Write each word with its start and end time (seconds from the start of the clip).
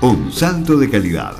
Un 0.00 0.30
salto 0.30 0.78
de 0.78 0.88
calidad. 0.88 1.34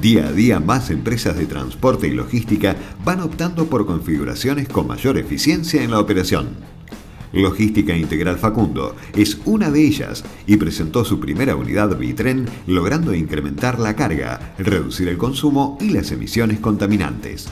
Día 0.00 0.28
a 0.28 0.32
día 0.32 0.60
más 0.60 0.88
empresas 0.90 1.36
de 1.36 1.46
transporte 1.46 2.06
y 2.06 2.12
logística 2.12 2.76
van 3.04 3.20
optando 3.20 3.66
por 3.66 3.86
configuraciones 3.86 4.68
con 4.68 4.86
mayor 4.86 5.18
eficiencia 5.18 5.82
en 5.82 5.90
la 5.90 5.98
operación. 5.98 6.50
Logística 7.32 7.96
Integral 7.96 8.38
Facundo 8.38 8.94
es 9.16 9.38
una 9.46 9.72
de 9.72 9.84
ellas 9.84 10.22
y 10.46 10.58
presentó 10.58 11.04
su 11.04 11.18
primera 11.18 11.56
unidad 11.56 11.98
Bitren 11.98 12.46
logrando 12.68 13.12
incrementar 13.12 13.80
la 13.80 13.96
carga, 13.96 14.54
reducir 14.58 15.08
el 15.08 15.18
consumo 15.18 15.76
y 15.80 15.90
las 15.90 16.12
emisiones 16.12 16.60
contaminantes. 16.60 17.48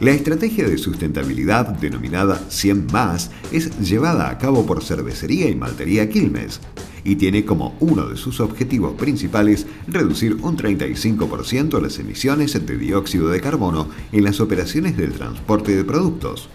La 0.00 0.12
estrategia 0.12 0.66
de 0.66 0.78
sustentabilidad 0.78 1.68
denominada 1.68 2.42
100 2.48 2.86
más 2.90 3.30
es 3.52 3.78
llevada 3.78 4.30
a 4.30 4.38
cabo 4.38 4.64
por 4.64 4.82
Cervecería 4.82 5.50
y 5.50 5.54
Maltería 5.54 6.08
Quilmes 6.08 6.60
y 7.04 7.16
tiene 7.16 7.44
como 7.44 7.76
uno 7.80 8.06
de 8.08 8.16
sus 8.16 8.40
objetivos 8.40 8.94
principales 8.94 9.66
reducir 9.86 10.36
un 10.42 10.56
35% 10.56 11.80
las 11.80 11.98
emisiones 11.98 12.66
de 12.66 12.78
dióxido 12.78 13.28
de 13.28 13.40
carbono 13.40 13.88
en 14.10 14.24
las 14.24 14.40
operaciones 14.40 14.96
del 14.96 15.12
transporte 15.12 15.76
de 15.76 15.84
productos. 15.84 16.48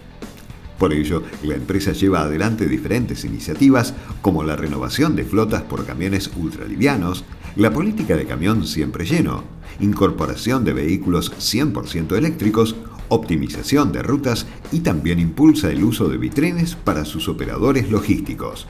Por 0.78 0.94
ello, 0.94 1.22
la 1.42 1.54
empresa 1.54 1.92
lleva 1.92 2.22
adelante 2.22 2.66
diferentes 2.66 3.24
iniciativas 3.26 3.94
como 4.22 4.42
la 4.44 4.56
renovación 4.56 5.14
de 5.14 5.24
flotas 5.24 5.62
por 5.62 5.84
camiones 5.84 6.30
ultralivianos, 6.36 7.24
la 7.56 7.70
política 7.70 8.16
de 8.16 8.24
camión 8.24 8.66
siempre 8.66 9.04
lleno, 9.04 9.44
incorporación 9.78 10.64
de 10.64 10.72
vehículos 10.72 11.32
100% 11.32 12.16
eléctricos, 12.16 12.76
optimización 13.08 13.92
de 13.92 14.02
rutas 14.02 14.46
y 14.72 14.80
también 14.80 15.18
impulsa 15.18 15.70
el 15.70 15.84
uso 15.84 16.08
de 16.08 16.16
vitrines 16.16 16.76
para 16.76 17.04
sus 17.04 17.28
operadores 17.28 17.90
logísticos. 17.90 18.66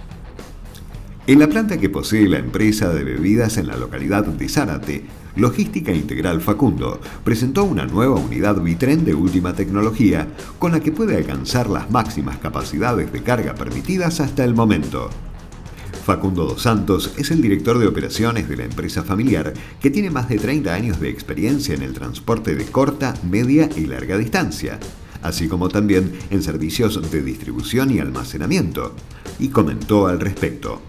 En 1.30 1.38
la 1.38 1.46
planta 1.46 1.78
que 1.78 1.88
posee 1.88 2.28
la 2.28 2.38
empresa 2.38 2.92
de 2.92 3.04
bebidas 3.04 3.56
en 3.56 3.68
la 3.68 3.76
localidad 3.76 4.26
de 4.26 4.48
Zárate, 4.48 5.04
Logística 5.36 5.92
Integral 5.92 6.40
Facundo 6.40 7.00
presentó 7.22 7.62
una 7.62 7.86
nueva 7.86 8.16
unidad 8.16 8.60
Vitren 8.60 9.04
de 9.04 9.14
última 9.14 9.54
tecnología 9.54 10.26
con 10.58 10.72
la 10.72 10.80
que 10.80 10.90
puede 10.90 11.16
alcanzar 11.16 11.70
las 11.70 11.88
máximas 11.88 12.38
capacidades 12.38 13.12
de 13.12 13.22
carga 13.22 13.54
permitidas 13.54 14.18
hasta 14.18 14.42
el 14.42 14.56
momento. 14.56 15.08
Facundo 16.04 16.46
Dos 16.46 16.62
Santos 16.62 17.14
es 17.16 17.30
el 17.30 17.40
director 17.40 17.78
de 17.78 17.86
operaciones 17.86 18.48
de 18.48 18.56
la 18.56 18.64
empresa 18.64 19.04
familiar 19.04 19.52
que 19.80 19.90
tiene 19.90 20.10
más 20.10 20.28
de 20.28 20.40
30 20.40 20.74
años 20.74 20.98
de 20.98 21.10
experiencia 21.10 21.76
en 21.76 21.82
el 21.82 21.92
transporte 21.92 22.56
de 22.56 22.64
corta, 22.64 23.14
media 23.22 23.68
y 23.76 23.86
larga 23.86 24.18
distancia, 24.18 24.80
así 25.22 25.46
como 25.46 25.68
también 25.68 26.10
en 26.30 26.42
servicios 26.42 27.08
de 27.08 27.22
distribución 27.22 27.92
y 27.92 28.00
almacenamiento, 28.00 28.96
y 29.38 29.50
comentó 29.50 30.08
al 30.08 30.18
respecto. 30.18 30.82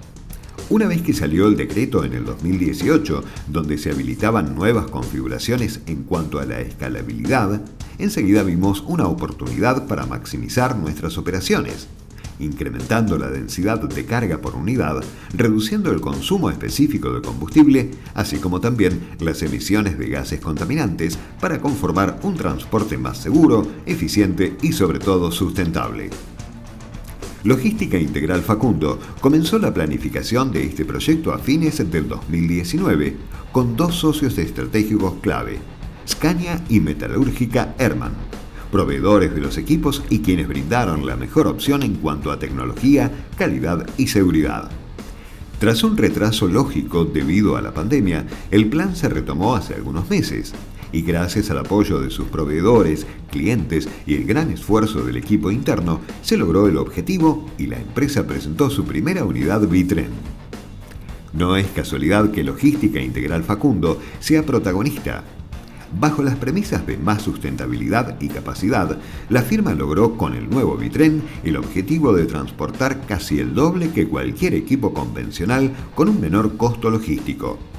Una 0.72 0.88
vez 0.88 1.02
que 1.02 1.12
salió 1.12 1.48
el 1.48 1.58
decreto 1.58 2.06
en 2.06 2.14
el 2.14 2.24
2018, 2.24 3.26
donde 3.50 3.78
se 3.78 3.92
habilitaban 3.92 4.56
nuevas 4.56 4.90
configuraciones 4.90 5.82
en 5.86 6.04
cuanto 6.04 6.40
a 6.40 6.46
la 6.46 6.62
escalabilidad, 6.62 7.62
enseguida 7.98 8.42
vimos 8.44 8.82
una 8.88 9.06
oportunidad 9.08 9.86
para 9.86 10.06
maximizar 10.06 10.78
nuestras 10.78 11.18
operaciones, 11.18 11.90
incrementando 12.40 13.18
la 13.18 13.30
densidad 13.30 13.82
de 13.82 14.06
carga 14.06 14.38
por 14.38 14.56
unidad, 14.56 15.04
reduciendo 15.34 15.92
el 15.92 16.00
consumo 16.00 16.50
específico 16.50 17.12
de 17.12 17.22
combustible, 17.22 17.92
así 18.14 18.38
como 18.38 18.62
también 18.62 19.10
las 19.20 19.44
emisiones 19.44 20.00
de 20.00 20.08
gases 20.08 20.40
contaminantes 20.40 21.20
para 21.42 21.60
conformar 21.60 22.18
un 22.24 22.38
transporte 22.38 22.98
más 22.98 23.18
seguro, 23.18 23.68
eficiente 23.86 24.56
y 24.62 24.72
sobre 24.72 25.00
todo 25.00 25.34
sustentable. 25.34 26.12
Logística 27.44 27.98
Integral 27.98 28.44
Facundo 28.44 29.00
comenzó 29.20 29.58
la 29.58 29.74
planificación 29.74 30.52
de 30.52 30.64
este 30.64 30.86
proyecto 30.86 31.34
a 31.34 31.40
fines 31.40 31.78
del 31.90 32.08
2019 32.08 33.16
con 33.52 33.76
dos 33.76 33.96
socios 33.96 34.38
estratégicos 34.38 35.16
clave, 35.22 35.58
Scania 36.08 36.64
y 36.70 36.80
Metalúrgica 36.80 37.74
Herman, 37.80 38.14
proveedores 38.72 39.34
de 39.34 39.42
los 39.42 39.58
equipos 39.58 40.04
y 40.10 40.20
quienes 40.20 40.48
brindaron 40.48 41.08
la 41.08 41.16
mejor 41.16 41.48
opción 41.48 41.82
en 41.82 41.96
cuanto 41.96 42.32
a 42.32 42.38
tecnología, 42.38 43.12
calidad 43.36 43.90
y 43.98 44.08
seguridad. 44.08 44.70
Tras 45.60 45.84
un 45.84 45.98
retraso 45.98 46.48
lógico 46.48 47.06
debido 47.06 47.58
a 47.58 47.62
la 47.62 47.74
pandemia, 47.74 48.26
el 48.52 48.68
plan 48.68 48.96
se 48.96 49.10
retomó 49.10 49.56
hace 49.56 49.74
algunos 49.74 50.08
meses 50.12 50.54
y 50.92 51.02
gracias 51.02 51.50
al 51.50 51.60
apoyo 51.60 52.00
de 52.00 52.10
sus 52.10 52.28
proveedores, 52.28 53.06
clientes 53.30 53.88
y 54.06 54.16
el 54.16 54.26
gran 54.26 54.52
esfuerzo 54.52 55.04
del 55.04 55.18
equipo 55.18 55.52
interno, 55.52 56.02
se 56.22 56.38
logró 56.38 56.68
el 56.68 56.78
objetivo 56.78 57.50
y 57.58 57.68
la 57.68 57.80
empresa 57.80 58.28
presentó 58.28 58.70
su 58.70 58.86
primera 58.86 59.24
unidad 59.24 59.68
Bitren. 59.68 60.10
No 61.34 61.56
es 61.56 61.68
casualidad 61.68 62.32
que 62.32 62.44
Logística 62.44 63.00
Integral 63.00 63.44
Facundo 63.44 64.00
sea 64.20 64.46
protagonista. 64.46 65.24
Bajo 65.98 66.24
las 66.24 66.36
premisas 66.38 66.86
de 66.88 66.98
más 66.98 67.22
sustentabilidad 67.22 68.20
y 68.22 68.30
capacidad, 68.30 68.98
la 69.30 69.42
firma 69.42 69.74
logró 69.74 70.18
con 70.18 70.34
el 70.34 70.50
nuevo 70.50 70.78
Bitren 70.78 71.22
el 71.44 71.58
objetivo 71.58 72.14
de 72.14 72.26
transportar 72.26 73.06
casi 73.06 73.40
el 73.40 73.54
doble 73.54 73.92
que 73.92 74.08
cualquier 74.08 74.54
equipo 74.54 74.94
convencional 74.94 75.72
con 75.96 76.08
un 76.10 76.22
menor 76.22 76.56
costo 76.56 76.90
logístico. 76.90 77.71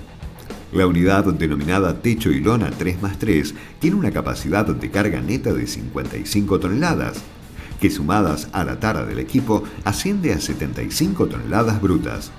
La 0.73 0.87
unidad 0.87 1.27
denominada 1.35 2.01
Techo 2.01 2.31
y 2.31 2.41
Lona 2.41 2.71
3 2.71 3.03
más 3.03 3.19
3 3.19 3.55
tiene 3.79 3.97
una 3.97 4.11
capacidad 4.11 4.65
de 4.65 4.91
carga 4.91 5.21
neta 5.21 5.53
de 5.53 5.67
55 5.67 6.61
toneladas, 6.61 7.23
que 7.79 7.91
sumadas 7.91 8.49
a 8.53 8.65
la 8.65 8.81
tara 8.81 9.05
del 9.05 9.19
equipo 9.19 9.65
asciende 9.85 10.33
a 10.33 10.41
75 10.41 11.27
toneladas 11.27 11.83
brutas. 11.83 12.31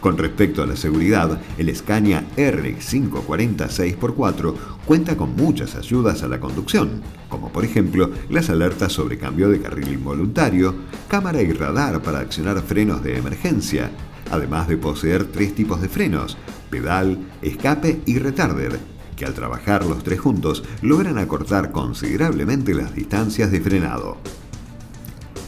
Con 0.00 0.16
respecto 0.16 0.62
a 0.62 0.66
la 0.66 0.76
seguridad, 0.76 1.38
el 1.58 1.74
Scania 1.76 2.24
R540 2.36 3.68
6x4 3.68 4.54
cuenta 4.86 5.16
con 5.18 5.36
muchas 5.36 5.74
ayudas 5.76 6.22
a 6.22 6.28
la 6.28 6.40
conducción, 6.40 7.02
como 7.28 7.52
por 7.52 7.66
ejemplo 7.66 8.10
las 8.30 8.48
alertas 8.48 8.92
sobre 8.92 9.18
cambio 9.18 9.50
de 9.50 9.60
carril 9.60 9.92
involuntario, 9.92 10.74
cámara 11.08 11.42
y 11.42 11.52
radar 11.52 12.00
para 12.02 12.20
accionar 12.20 12.62
frenos 12.62 13.02
de 13.02 13.18
emergencia, 13.18 13.90
además 14.30 14.68
de 14.68 14.76
poseer 14.76 15.24
tres 15.24 15.54
tipos 15.54 15.80
de 15.80 15.88
frenos, 15.88 16.36
pedal, 16.70 17.18
escape 17.42 18.00
y 18.06 18.18
retarder, 18.18 18.78
que 19.16 19.24
al 19.24 19.34
trabajar 19.34 19.84
los 19.86 20.02
tres 20.02 20.20
juntos 20.20 20.64
logran 20.82 21.18
acortar 21.18 21.70
considerablemente 21.70 22.74
las 22.74 22.94
distancias 22.94 23.50
de 23.50 23.60
frenado. 23.60 24.18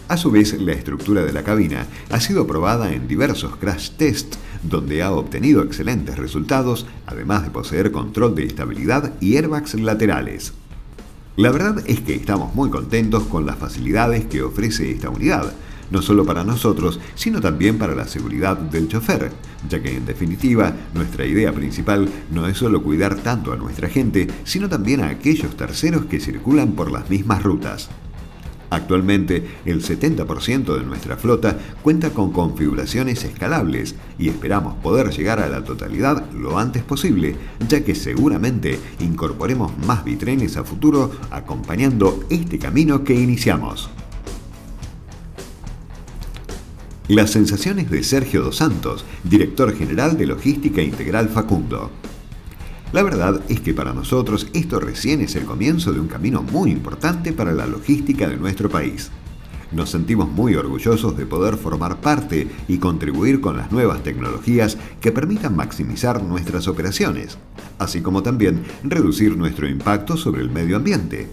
A 0.09 0.17
su 0.17 0.31
vez, 0.31 0.61
la 0.61 0.73
estructura 0.73 1.25
de 1.25 1.33
la 1.33 1.43
cabina 1.43 1.87
ha 2.11 2.21
sido 2.21 2.47
probada 2.47 2.93
en 2.93 3.09
diversos 3.09 3.57
crash 3.57 3.91
tests 3.97 4.39
donde 4.63 5.03
ha 5.03 5.11
obtenido 5.11 5.63
excelentes 5.63 6.17
resultados, 6.17 6.87
además 7.07 7.43
de 7.43 7.51
poseer 7.51 7.91
control 7.91 8.35
de 8.35 8.45
estabilidad 8.45 9.15
y 9.21 9.37
airbags 9.37 9.75
laterales. 9.75 10.53
La 11.37 11.51
verdad 11.51 11.83
es 11.87 12.01
que 12.01 12.15
estamos 12.15 12.55
muy 12.55 12.71
contentos 12.71 13.25
con 13.25 13.47
las 13.47 13.57
facilidades 13.57 14.25
que 14.27 14.43
ofrece 14.43 14.91
esta 14.91 15.11
unidad, 15.11 15.53
no 15.91 16.03
solo 16.03 16.25
para 16.25 16.45
nosotros, 16.45 17.01
sino 17.15 17.41
también 17.41 17.79
para 17.79 17.95
la 17.95 18.07
seguridad 18.07 18.57
del 18.57 18.89
chofer, 18.89 19.31
ya 19.69 19.83
que 19.83 19.97
en 19.97 20.07
definitiva 20.07 20.73
nuestra 20.95 21.27
idea 21.27 21.53
principal 21.53 22.09
no 22.31 22.47
es 22.47 22.59
solo 22.59 22.83
cuidar 22.83 23.17
tanto 23.17 23.53
a 23.53 23.57
nuestra 23.57 23.89
gente, 23.89 24.27
sino 24.45 24.69
también 24.69 25.01
a 25.01 25.09
aquellos 25.09 25.57
terceros 25.57 26.07
que 26.07 26.21
circulan 26.21 26.73
por 26.73 26.91
las 26.91 27.11
mismas 27.11 27.43
rutas. 27.43 27.89
Actualmente, 28.69 29.47
el 29.65 29.83
70% 29.83 30.77
de 30.77 30.85
nuestra 30.85 31.17
flota 31.17 31.57
cuenta 31.83 32.11
con 32.11 32.33
configuraciones 32.33 33.23
escalables 33.25 33.95
y 34.19 34.29
esperamos 34.29 34.75
poder 34.77 35.11
llegar 35.11 35.39
a 35.41 35.49
la 35.49 35.63
totalidad 35.63 36.31
lo 36.33 36.59
antes 36.59 36.83
posible, 36.83 37.37
ya 37.69 37.85
que 37.85 37.95
seguramente 37.95 38.79
incorporemos 38.99 39.73
más 39.87 40.05
bitrenes 40.05 40.57
a 40.57 40.65
futuro 40.65 41.13
acompañando 41.31 42.25
este 42.29 42.59
camino 42.59 43.05
que 43.05 43.15
iniciamos. 43.15 43.89
Las 47.09 47.31
sensaciones 47.31 47.89
de 47.89 48.03
Sergio 48.03 48.43
Dos 48.43 48.57
Santos, 48.57 49.05
director 49.23 49.73
general 49.77 50.19
de 50.19 50.27
Logística 50.27 50.83
Integral 50.83 51.29
Facundo. 51.29 51.93
La 52.93 53.05
verdad 53.05 53.43
es 53.49 53.61
que 53.61 53.75
para 53.75 53.93
nosotros 53.93 54.49
esto 54.55 54.81
recién 54.81 55.21
es 55.21 55.37
el 55.37 55.45
comienzo 55.45 55.93
de 55.93 56.01
un 56.01 56.09
camino 56.09 56.43
muy 56.43 56.73
importante 56.73 57.33
para 57.33 57.53
la 57.53 57.65
logística 57.65 58.29
de 58.29 58.37
nuestro 58.37 58.69
país. 58.69 59.13
Nos 59.71 59.91
sentimos 59.91 60.29
muy 60.29 60.57
orgullosos 60.57 61.17
de 61.17 61.27
poder 61.27 61.57
formar 61.57 62.01
parte 62.01 62.49
y 62.67 62.79
contribuir 62.79 63.41
con 63.41 63.57
las 63.57 63.71
nuevas 63.71 64.03
tecnologías 64.03 64.77
que 65.01 65.13
permitan 65.13 65.55
maximizar 65.55 66.25
nuestras 66.25 66.67
operaciones, 66.67 67.39
así 67.79 68.01
como 68.01 68.25
también 68.25 68.65
reducir 68.83 69.37
nuestro 69.37 69.69
impacto 69.69 70.17
sobre 70.17 70.43
el 70.43 70.51
medio 70.51 70.75
ambiente. 70.75 71.29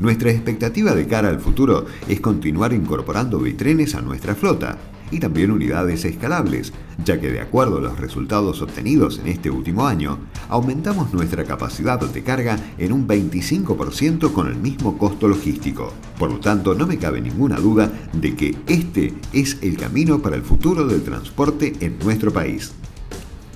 Nuestra 0.00 0.30
expectativa 0.30 0.92
de 0.94 1.06
cara 1.06 1.28
al 1.28 1.38
futuro 1.38 1.86
es 2.08 2.20
continuar 2.20 2.72
incorporando 2.72 3.38
vitrenes 3.38 3.94
a 3.94 4.00
nuestra 4.00 4.34
flota 4.34 4.76
y 5.12 5.20
también 5.20 5.52
unidades 5.52 6.04
escalables, 6.04 6.72
ya 7.04 7.20
que 7.20 7.30
de 7.30 7.40
acuerdo 7.40 7.78
a 7.78 7.82
los 7.82 8.00
resultados 8.00 8.60
obtenidos 8.60 9.20
en 9.20 9.28
este 9.28 9.50
último 9.50 9.86
año, 9.86 10.18
aumentamos 10.48 11.12
nuestra 11.12 11.44
capacidad 11.44 12.00
de 12.00 12.22
carga 12.24 12.58
en 12.78 12.92
un 12.92 13.06
25% 13.06 14.32
con 14.32 14.48
el 14.48 14.56
mismo 14.56 14.98
costo 14.98 15.28
logístico. 15.28 15.92
Por 16.18 16.32
lo 16.32 16.40
tanto, 16.40 16.74
no 16.74 16.88
me 16.88 16.98
cabe 16.98 17.20
ninguna 17.20 17.56
duda 17.56 17.92
de 18.12 18.34
que 18.34 18.56
este 18.66 19.14
es 19.32 19.58
el 19.62 19.76
camino 19.76 20.20
para 20.20 20.34
el 20.34 20.42
futuro 20.42 20.86
del 20.88 21.04
transporte 21.04 21.72
en 21.78 21.98
nuestro 22.00 22.32
país. 22.32 22.72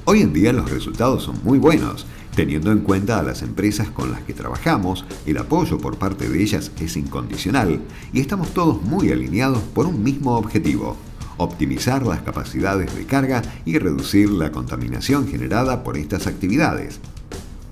Hoy 0.04 0.22
en 0.22 0.32
día 0.32 0.52
los 0.52 0.70
resultados 0.70 1.24
son 1.24 1.42
muy 1.42 1.58
buenos. 1.58 2.06
Teniendo 2.38 2.70
en 2.70 2.78
cuenta 2.78 3.18
a 3.18 3.24
las 3.24 3.42
empresas 3.42 3.90
con 3.90 4.12
las 4.12 4.20
que 4.20 4.32
trabajamos, 4.32 5.04
el 5.26 5.38
apoyo 5.38 5.76
por 5.78 5.98
parte 5.98 6.28
de 6.28 6.40
ellas 6.40 6.70
es 6.78 6.96
incondicional 6.96 7.80
y 8.12 8.20
estamos 8.20 8.54
todos 8.54 8.80
muy 8.80 9.10
alineados 9.10 9.60
por 9.74 9.86
un 9.86 10.04
mismo 10.04 10.36
objetivo, 10.36 10.96
optimizar 11.36 12.06
las 12.06 12.22
capacidades 12.22 12.94
de 12.94 13.06
carga 13.06 13.42
y 13.64 13.76
reducir 13.78 14.30
la 14.30 14.52
contaminación 14.52 15.26
generada 15.26 15.82
por 15.82 15.98
estas 15.98 16.28
actividades. 16.28 17.00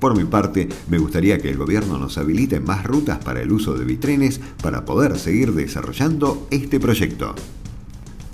Por 0.01 0.17
mi 0.17 0.25
parte, 0.25 0.69
me 0.89 0.99
gustaría 0.99 1.39
que 1.39 1.51
el 1.51 1.59
gobierno 1.59 1.97
nos 1.97 2.19
habilite 2.19 2.59
más 2.59 2.83
rutas 2.83 3.19
para 3.19 3.43
el 3.43 3.53
uso 3.53 3.75
de 3.75 3.85
bitrenes 3.85 4.41
para 4.61 4.85
poder 4.85 5.17
seguir 5.17 5.53
desarrollando 5.53 6.49
este 6.51 6.81
proyecto. 6.81 7.37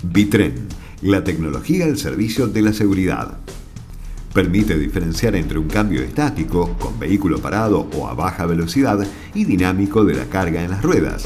Bitren, 0.01 0.55
la 1.03 1.23
tecnología 1.23 1.85
al 1.85 1.99
servicio 1.99 2.47
de 2.47 2.63
la 2.63 2.73
seguridad. 2.73 3.37
Permite 4.33 4.79
diferenciar 4.79 5.35
entre 5.35 5.59
un 5.59 5.67
cambio 5.67 6.01
estático, 6.01 6.75
con 6.79 6.97
vehículo 6.97 7.39
parado 7.39 7.87
o 7.95 8.07
a 8.07 8.15
baja 8.15 8.47
velocidad, 8.47 9.05
y 9.35 9.45
dinámico 9.45 10.03
de 10.03 10.15
la 10.15 10.25
carga 10.25 10.63
en 10.63 10.71
las 10.71 10.81
ruedas. 10.81 11.25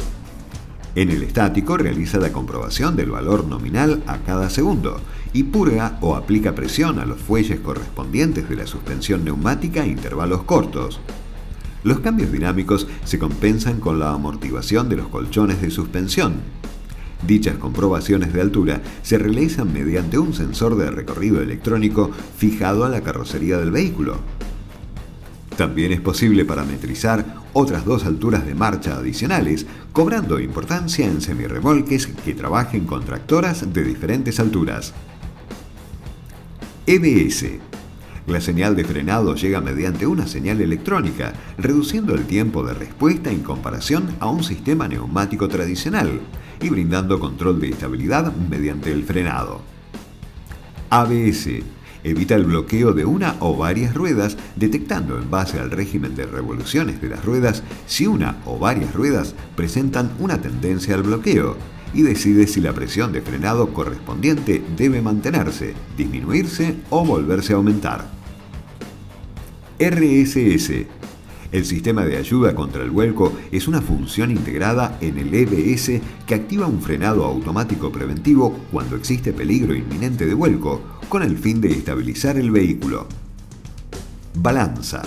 En 0.93 1.09
el 1.11 1.23
estático 1.23 1.77
realiza 1.77 2.17
la 2.17 2.33
comprobación 2.33 2.97
del 2.97 3.11
valor 3.11 3.45
nominal 3.45 4.03
a 4.07 4.17
cada 4.17 4.49
segundo 4.49 4.99
y 5.31 5.43
purga 5.43 5.97
o 6.01 6.15
aplica 6.15 6.55
presión 6.55 6.99
a 6.99 7.05
los 7.05 7.19
fuelles 7.19 7.59
correspondientes 7.59 8.49
de 8.49 8.55
la 8.55 8.67
suspensión 8.67 9.23
neumática 9.23 9.83
a 9.83 9.87
intervalos 9.87 10.43
cortos. 10.43 10.99
Los 11.83 11.99
cambios 11.99 12.31
dinámicos 12.31 12.87
se 13.05 13.19
compensan 13.19 13.79
con 13.79 13.99
la 13.99 14.11
amortiguación 14.11 14.89
de 14.89 14.97
los 14.97 15.07
colchones 15.07 15.61
de 15.61 15.69
suspensión, 15.69 16.41
Dichas 17.25 17.55
comprobaciones 17.55 18.31
de 18.31 18.41
altura 18.41 18.81
se 19.01 19.17
realizan 19.17 19.73
mediante 19.73 20.19
un 20.19 20.33
sensor 20.33 20.77
de 20.77 20.91
recorrido 20.91 21.41
electrónico 21.41 22.11
fijado 22.37 22.85
a 22.85 22.89
la 22.89 23.01
carrocería 23.01 23.57
del 23.57 23.71
vehículo. 23.71 24.19
También 25.57 25.91
es 25.91 25.99
posible 25.99 26.45
parametrizar 26.45 27.37
otras 27.53 27.83
dos 27.83 28.05
alturas 28.05 28.45
de 28.45 28.53
marcha 28.53 28.95
adicionales, 28.97 29.65
cobrando 29.91 30.39
importancia 30.39 31.07
en 31.07 31.19
semirremolques 31.19 32.05
que 32.05 32.35
trabajen 32.35 32.85
con 32.85 33.03
tractoras 33.03 33.73
de 33.73 33.83
diferentes 33.83 34.39
alturas. 34.39 34.93
EBS. 36.85 37.45
La 38.27 38.41
señal 38.41 38.75
de 38.75 38.83
frenado 38.83 39.33
llega 39.33 39.59
mediante 39.59 40.05
una 40.05 40.27
señal 40.27 40.61
electrónica, 40.61 41.33
reduciendo 41.57 42.13
el 42.13 42.25
tiempo 42.25 42.63
de 42.63 42.75
respuesta 42.75 43.31
en 43.31 43.39
comparación 43.39 44.15
a 44.19 44.29
un 44.29 44.43
sistema 44.43 44.87
neumático 44.87 45.47
tradicional 45.47 46.21
y 46.61 46.69
brindando 46.69 47.19
control 47.19 47.59
de 47.59 47.69
estabilidad 47.69 48.33
mediante 48.35 48.91
el 48.91 49.03
frenado. 49.03 49.61
ABS 50.89 51.49
evita 52.03 52.35
el 52.35 52.45
bloqueo 52.45 52.93
de 52.93 53.05
una 53.05 53.35
o 53.39 53.57
varias 53.57 53.93
ruedas 53.93 54.37
detectando 54.55 55.17
en 55.17 55.29
base 55.29 55.59
al 55.59 55.71
régimen 55.71 56.15
de 56.15 56.25
revoluciones 56.25 57.01
de 57.01 57.09
las 57.09 57.25
ruedas 57.25 57.63
si 57.85 58.07
una 58.07 58.37
o 58.45 58.57
varias 58.57 58.93
ruedas 58.93 59.35
presentan 59.55 60.11
una 60.19 60.39
tendencia 60.39 60.95
al 60.95 61.03
bloqueo 61.03 61.57
y 61.93 62.01
decide 62.01 62.47
si 62.47 62.61
la 62.61 62.73
presión 62.73 63.11
de 63.11 63.21
frenado 63.21 63.73
correspondiente 63.73 64.63
debe 64.75 65.01
mantenerse, 65.01 65.73
disminuirse 65.97 66.75
o 66.89 67.05
volverse 67.05 67.53
a 67.53 67.57
aumentar. 67.57 68.09
RSS 69.79 70.87
el 71.51 71.65
sistema 71.65 72.05
de 72.05 72.17
ayuda 72.17 72.53
contra 72.53 72.83
el 72.83 72.91
vuelco 72.91 73.33
es 73.51 73.67
una 73.67 73.81
función 73.81 74.31
integrada 74.31 74.97
en 75.01 75.17
el 75.17 75.33
EBS 75.33 76.01
que 76.25 76.35
activa 76.35 76.67
un 76.67 76.81
frenado 76.81 77.23
automático 77.23 77.91
preventivo 77.91 78.57
cuando 78.71 78.95
existe 78.95 79.31
peligro 79.31 79.73
inminente 79.73 80.25
de 80.25 80.33
vuelco, 80.33 80.81
con 81.07 81.23
el 81.23 81.37
fin 81.37 81.61
de 81.61 81.71
estabilizar 81.71 82.37
el 82.37 82.51
vehículo. 82.51 83.07
Balanza. 84.35 85.01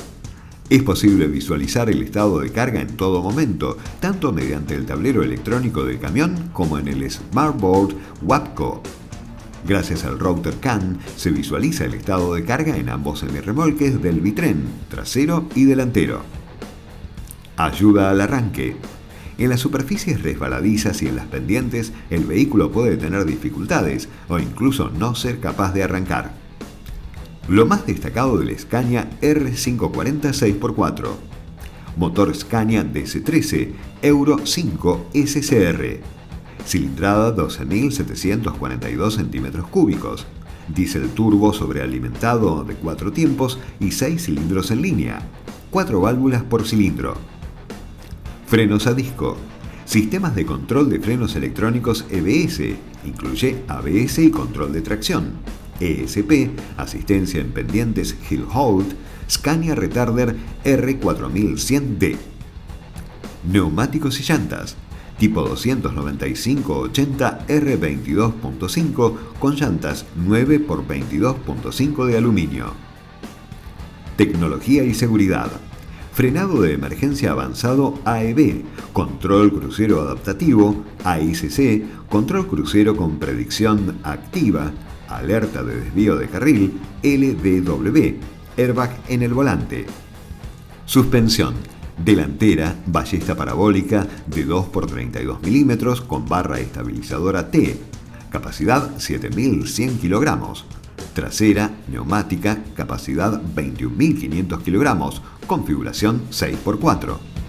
Es 0.71 0.83
posible 0.83 1.27
visualizar 1.27 1.91
el 1.91 2.01
estado 2.03 2.39
de 2.39 2.53
carga 2.53 2.81
en 2.81 2.97
todo 2.97 3.23
momento, 3.23 3.77
tanto 3.99 4.33
mediante 4.33 4.77
el 4.77 4.87
tablero 4.87 5.23
electrónico 5.23 5.85
del 5.85 5.99
camión 5.99 6.51
como 6.53 6.79
en 6.79 6.89
el 6.89 7.11
Smartboard 7.11 7.95
WAPCO. 8.23 8.83
Gracias 9.67 10.05
al 10.05 10.19
router 10.19 10.55
CAN 10.59 10.99
se 11.17 11.31
visualiza 11.31 11.85
el 11.85 11.95
estado 11.95 12.35
de 12.35 12.45
carga 12.45 12.77
en 12.77 12.89
ambos 12.89 13.21
semirremolques 13.21 14.03
del 14.03 14.21
bitren, 14.21 14.65
trasero 14.89 15.47
y 15.55 15.65
delantero. 15.65 16.23
Ayuda 17.57 18.11
al 18.11 18.23
arranque. 18.23 18.77
En 19.37 19.51
las 19.51 19.61
superficies 19.61 20.23
resbaladizas 20.23 21.03
y 21.03 21.09
en 21.09 21.17
las 21.17 21.27
pendientes, 21.27 21.93
el 22.11 22.25
vehículo 22.25 22.73
puede 22.73 22.97
tener 22.97 23.25
dificultades 23.27 24.09
o 24.29 24.39
incluso 24.39 24.91
no 24.91 25.15
ser 25.15 25.41
capaz 25.41 25.73
de 25.73 25.83
arrancar. 25.83 26.33
Lo 27.49 27.67
más 27.67 27.87
destacado 27.87 28.39
del 28.39 28.59
Scania 28.59 29.11
R540 29.21 30.33
6x4. 30.33 31.09
Motor 31.97 32.35
Scania 32.35 32.85
DC13 32.85 33.73
Euro 34.03 34.39
5 34.45 35.11
SCR 35.13 36.20
cilindrada 36.67 37.35
12.742 37.35 39.11
centímetros 39.11 39.67
cúbicos, 39.69 40.27
diésel 40.69 41.09
turbo 41.11 41.53
sobrealimentado 41.53 42.65
de 42.65 42.75
4 42.75 43.13
tiempos 43.13 43.59
y 43.79 43.93
6 43.93 44.25
cilindros 44.25 44.71
en 44.71 44.83
línea, 44.83 45.23
4 45.71 46.01
válvulas 46.01 46.43
por 46.43 46.67
cilindro. 46.67 47.15
Frenos 48.47 48.87
a 48.87 48.95
disco, 48.95 49.37
sistemas 49.85 50.35
de 50.35 50.47
control 50.47 50.91
de 50.91 51.01
frenos 51.01 51.37
electrónicos 51.37 52.05
EBS, 52.11 52.77
incluye 53.05 53.63
ABS 53.69 54.19
y 54.19 54.31
control 54.31 54.73
de 54.73 54.83
tracción, 54.83 55.33
ESP, 55.81 56.51
asistencia 56.77 57.41
en 57.41 57.53
pendientes 57.53 58.17
Hill 58.29 58.45
Hold, 58.53 58.95
Scania 59.29 59.75
Retarder 59.75 60.37
R4100D. 60.65 62.17
Neumáticos 63.51 64.21
y 64.21 64.23
llantas, 64.23 64.77
tipo 65.21 65.47
295-80 65.47 67.47
R22.5 67.47 69.15
con 69.39 69.55
llantas 69.55 70.07
9x22.5 70.19 72.07
de 72.07 72.17
aluminio. 72.17 72.73
Tecnología 74.17 74.83
y 74.83 74.95
seguridad. 74.95 75.51
Frenado 76.15 76.63
de 76.63 76.73
emergencia 76.73 77.33
avanzado 77.33 78.01
AEB, 78.07 78.63
control 78.95 79.53
crucero 79.53 80.01
adaptativo 80.01 80.85
AICC, 81.05 82.09
control 82.09 82.49
crucero 82.49 82.97
con 82.97 83.19
predicción 83.19 83.99
activa, 84.03 84.73
alerta 85.07 85.63
de 85.63 85.83
desvío 85.83 86.17
de 86.17 86.29
carril 86.29 86.81
LDW, 87.03 88.15
airbag 88.57 88.99
en 89.09 89.23
el 89.23 89.35
volante. 89.35 89.85
Suspensión 90.87 91.57
delantera, 92.05 92.77
ballesta 92.87 93.35
parabólica 93.35 94.07
de 94.27 94.45
2 94.45 94.67
x 94.67 94.87
32 94.87 95.43
milímetros 95.43 96.01
con 96.01 96.27
barra 96.27 96.61
estabilizadora 96.61 97.51
T, 97.51 97.79
capacidad 98.31 98.99
7100 98.99 99.99
kilogramos, 99.99 100.65
trasera, 101.15 101.71
neumática, 101.89 102.63
capacidad 102.75 103.41
21.500 103.55 104.63
kilogramos, 104.63 105.23
configuración 105.47 106.23
6x4. 106.31 107.40